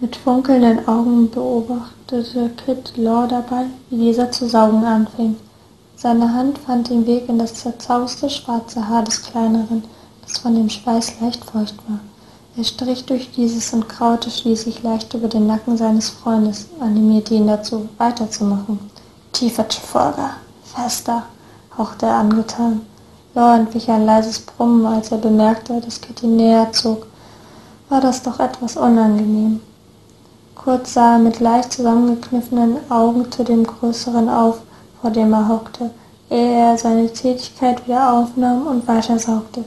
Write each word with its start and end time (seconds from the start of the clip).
Mit 0.00 0.14
funkelnden 0.14 0.86
Augen 0.86 1.28
beobachtete 1.28 2.50
Kit 2.50 2.96
Law 2.96 3.26
dabei, 3.26 3.64
wie 3.90 3.96
dieser 3.96 4.30
zu 4.30 4.48
saugen 4.48 4.84
anfing. 4.84 5.34
Seine 5.96 6.32
Hand 6.32 6.58
fand 6.58 6.88
den 6.88 7.04
Weg 7.04 7.28
in 7.28 7.36
das 7.36 7.54
zerzauste 7.54 8.30
schwarze 8.30 8.88
Haar 8.88 9.02
des 9.02 9.22
Kleineren, 9.22 9.82
das 10.22 10.38
von 10.38 10.54
dem 10.54 10.70
Schweiß 10.70 11.20
leicht 11.20 11.44
feucht 11.44 11.74
war. 11.88 11.98
Er 12.56 12.62
strich 12.62 13.06
durch 13.06 13.32
dieses 13.32 13.72
und 13.72 13.88
kraute 13.88 14.30
schließlich 14.30 14.84
leicht 14.84 15.14
über 15.14 15.26
den 15.26 15.48
Nacken 15.48 15.76
seines 15.76 16.10
Freundes, 16.10 16.68
animierte 16.78 17.34
ihn 17.34 17.48
dazu, 17.48 17.88
weiterzumachen. 17.98 18.78
Tiefer, 19.32 19.66
Trafalgar, 19.66 20.36
fester, 20.62 21.24
hauchte 21.76 22.06
er 22.06 22.18
angetan. 22.18 22.82
Law 23.34 23.56
entwich 23.56 23.90
ein 23.90 24.06
leises 24.06 24.38
Brummen, 24.38 24.86
als 24.86 25.10
er 25.10 25.18
bemerkte, 25.18 25.80
dass 25.80 26.00
Kitty 26.00 26.28
näher 26.28 26.72
zog. 26.72 27.08
War 27.88 28.00
das 28.00 28.22
doch 28.22 28.38
etwas 28.38 28.76
unangenehm. 28.76 29.60
Kurz 30.68 30.92
sah 30.92 31.16
mit 31.16 31.40
leicht 31.40 31.72
zusammengekniffenen 31.72 32.76
Augen 32.90 33.32
zu 33.32 33.42
dem 33.42 33.64
Größeren 33.64 34.28
auf, 34.28 34.58
vor 35.00 35.10
dem 35.10 35.32
er 35.32 35.48
hockte, 35.48 35.88
ehe 36.28 36.58
er 36.58 36.76
seine 36.76 37.10
Tätigkeit 37.10 37.86
wieder 37.86 38.12
aufnahm 38.12 38.66
und 38.66 38.86
weitersaugte. 38.86 39.64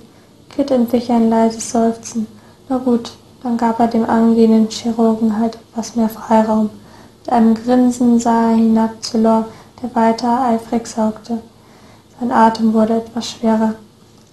Kit 0.51 0.69
entwich 0.69 1.09
ein 1.11 1.27
leises 1.27 1.71
Seufzen. 1.71 2.27
Na 2.69 2.77
gut, 2.77 3.13
dann 3.41 3.57
gab 3.57 3.79
er 3.79 3.87
dem 3.87 4.07
angehenden 4.07 4.69
Chirurgen 4.69 5.39
halt 5.39 5.55
etwas 5.71 5.95
mehr 5.95 6.07
Freiraum. 6.07 6.69
Mit 7.21 7.33
einem 7.33 7.55
Grinsen 7.55 8.19
sah 8.19 8.51
er 8.51 8.57
hinab 8.57 9.03
zu 9.03 9.17
Lor, 9.17 9.47
der 9.81 9.95
weiter 9.95 10.41
eifrig 10.49 10.85
saugte. 10.85 11.39
Sein 12.19 12.31
Atem 12.31 12.75
wurde 12.75 12.97
etwas 12.97 13.27
schwerer. 13.27 13.73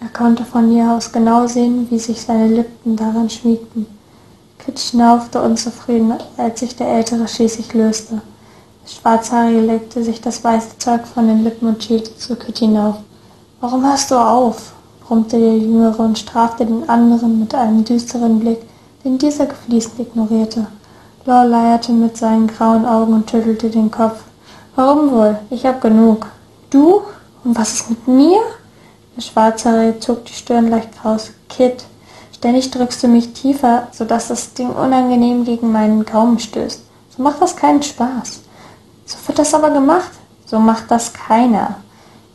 Er 0.00 0.08
konnte 0.12 0.44
von 0.44 0.70
hier 0.70 0.92
aus 0.92 1.12
genau 1.12 1.46
sehen, 1.46 1.86
wie 1.88 1.98
sich 1.98 2.20
seine 2.20 2.48
Lippen 2.48 2.94
daran 2.94 3.30
schmiegten. 3.30 3.97
Kit 4.58 4.78
schnaufte 4.78 5.40
unzufrieden, 5.40 6.14
als 6.36 6.60
sich 6.60 6.76
der 6.76 6.88
Ältere 6.88 7.26
schließlich 7.28 7.72
löste. 7.74 8.20
Der 8.84 8.90
Schwarzhaarige 8.90 9.60
legte 9.60 10.04
sich 10.04 10.20
das 10.20 10.42
weiße 10.42 10.78
Zeug 10.78 11.06
von 11.06 11.28
den 11.28 11.44
Lippen 11.44 11.68
und 11.68 11.82
schielte 11.82 12.16
zu 12.16 12.36
Kit 12.36 12.58
hinauf. 12.58 12.96
Warum 13.60 13.84
hörst 13.86 14.10
du 14.10 14.16
auf? 14.16 14.72
brummte 15.00 15.38
der 15.38 15.56
Jüngere 15.56 16.00
und 16.00 16.18
strafte 16.18 16.66
den 16.66 16.88
anderen 16.88 17.40
mit 17.40 17.54
einem 17.54 17.84
düsteren 17.84 18.40
Blick, 18.40 18.58
den 19.04 19.16
dieser 19.16 19.46
gefließend 19.46 20.00
ignorierte. 20.00 20.66
Law 21.24 21.44
leierte 21.44 21.92
mit 21.92 22.16
seinen 22.16 22.46
grauen 22.46 22.84
Augen 22.84 23.14
und 23.14 23.30
schüttelte 23.30 23.70
den 23.70 23.90
Kopf. 23.90 24.20
Warum 24.76 25.10
wohl? 25.10 25.38
Ich 25.50 25.64
hab 25.66 25.80
genug. 25.80 26.26
Du? 26.70 27.02
Und 27.44 27.58
was 27.58 27.74
ist 27.74 27.90
mit 27.90 28.06
mir? 28.06 28.38
Der 29.16 29.22
Schwarzhaarige 29.22 29.98
zog 29.98 30.24
die 30.26 30.32
Stirn 30.32 30.68
leicht 30.68 30.92
kraus. 30.92 31.30
Kit, 31.48 31.84
Ständig 32.38 32.70
drückst 32.70 33.02
du 33.02 33.08
mich 33.08 33.32
tiefer, 33.32 33.88
sodass 33.90 34.28
das 34.28 34.54
Ding 34.54 34.70
unangenehm 34.70 35.44
gegen 35.44 35.72
meinen 35.72 36.04
Gaumen 36.04 36.38
stößt. 36.38 36.80
So 37.16 37.22
macht 37.22 37.42
das 37.42 37.56
keinen 37.56 37.82
Spaß. 37.82 38.40
So 39.06 39.16
wird 39.26 39.40
das 39.40 39.54
aber 39.54 39.70
gemacht. 39.70 40.10
So 40.46 40.58
macht 40.58 40.90
das 40.90 41.12
keiner. 41.12 41.76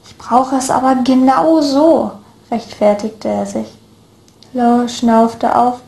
Ich 0.06 0.18
brauche 0.18 0.58
es 0.58 0.70
aber 0.70 0.96
genau 1.04 1.62
so, 1.62 2.12
rechtfertigte 2.52 3.30
er 3.30 3.46
sich. 3.46 3.68
Lowe 4.52 4.90
schnaufte 4.90 5.56
auf 5.56 5.80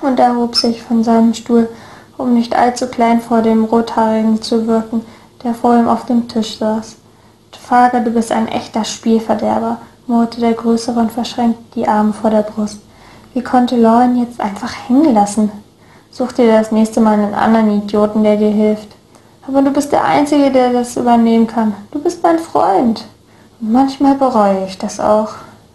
und 0.00 0.20
erhob 0.20 0.54
sich 0.54 0.82
von 0.82 1.02
seinem 1.02 1.34
Stuhl, 1.34 1.68
um 2.16 2.34
nicht 2.34 2.56
allzu 2.56 2.86
klein 2.86 3.20
vor 3.20 3.42
dem 3.42 3.64
Rothaarigen 3.64 4.40
zu 4.40 4.66
wirken, 4.66 5.04
der 5.42 5.54
vor 5.54 5.76
ihm 5.76 5.88
auf 5.88 6.06
dem 6.06 6.28
Tisch 6.28 6.58
saß. 6.58 6.96
Fager, 7.66 7.98
du 7.98 8.12
bist 8.12 8.30
ein 8.30 8.46
echter 8.46 8.84
Spielverderber, 8.84 9.78
murrte 10.06 10.38
der 10.38 10.52
Größere 10.52 11.00
und 11.00 11.10
verschränkte 11.10 11.64
die 11.74 11.88
Arme 11.88 12.12
vor 12.12 12.30
der 12.30 12.42
Brust. 12.42 12.78
Wie 13.36 13.42
konnte 13.42 13.76
Lauren 13.76 14.16
jetzt 14.16 14.40
einfach 14.40 14.72
hängen 14.88 15.12
lassen? 15.12 15.52
Such 16.10 16.32
dir 16.32 16.50
das 16.50 16.72
nächste 16.72 17.02
Mal 17.02 17.20
einen 17.20 17.34
anderen 17.34 17.82
Idioten, 17.82 18.24
der 18.24 18.38
dir 18.38 18.48
hilft. 18.48 18.88
Aber 19.46 19.60
du 19.60 19.70
bist 19.70 19.92
der 19.92 20.06
Einzige, 20.06 20.50
der 20.50 20.72
das 20.72 20.96
übernehmen 20.96 21.46
kann. 21.46 21.74
Du 21.90 21.98
bist 21.98 22.22
mein 22.22 22.38
Freund. 22.38 23.04
Und 23.60 23.72
manchmal 23.72 24.14
bereue 24.14 24.64
ich 24.64 24.78
das 24.78 24.98
auch, 24.98 25.34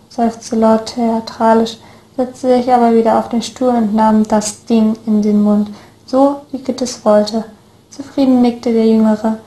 seufzte 0.09 0.55
Lord 0.55 0.95
theatralisch, 0.95 1.77
setzte 2.17 2.57
sich 2.57 2.73
aber 2.73 2.95
wieder 2.95 3.19
auf 3.19 3.29
den 3.29 3.43
Stuhl 3.43 3.69
und 3.69 3.93
nahm 3.93 4.27
das 4.27 4.65
Ding 4.65 4.97
in 5.05 5.21
den 5.21 5.43
Mund, 5.43 5.69
so 6.07 6.37
wie 6.51 6.63
Kit 6.63 6.81
es 6.81 7.05
wollte. 7.05 7.43
Zufrieden 7.91 8.41
nickte 8.41 8.73
der 8.73 8.87
Jüngere. 8.87 9.37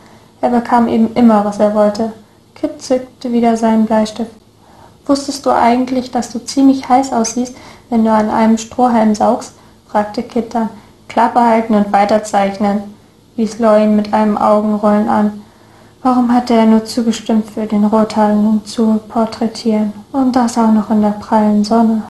Er 0.41 0.51
bekam 0.51 0.87
eben 0.87 1.13
immer, 1.15 1.45
was 1.45 1.59
er 1.59 1.75
wollte. 1.75 2.13
Kit 2.55 2.81
zückte 2.81 3.33
wieder 3.33 3.57
seinen 3.57 3.87
Bleistift. 3.87 4.44
Wusstest 5.07 5.45
du 5.45 5.51
eigentlich, 5.51 6.11
dass 6.11 6.31
du 6.31 6.39
ziemlich 6.45 6.89
heiß 6.89 7.13
aussiehst, 7.13 7.55
wenn 7.91 8.05
du 8.05 8.11
an 8.11 8.31
einem 8.31 8.59
Strohhalm 8.59 9.15
saugst? 9.15 9.53
fragte 9.87 10.23
Kit 10.23 10.55
dann. 10.55 10.71
Klappe 11.09 11.41
halten 11.41 11.75
und 11.75 11.93
weiterzeichnen, 11.93 12.83
wies 13.37 13.59
Loin 13.61 13.95
mit 13.95 14.13
einem 14.13 14.37
Augenrollen 14.37 15.09
an. 15.09 15.45
Warum 16.03 16.35
hatte 16.35 16.55
er 16.55 16.67
nur 16.67 16.85
zugestimmt, 16.85 17.51
für 17.51 17.67
den 17.67 17.85
Rothaarigen 17.85 18.65
zu 18.65 19.01
porträtieren? 19.09 19.93
Und 20.13 20.35
das 20.35 20.59
auch 20.59 20.73
noch 20.73 20.91
in 20.91 21.03
der 21.03 21.11
prallen 21.11 21.65
Sonne. 21.65 22.03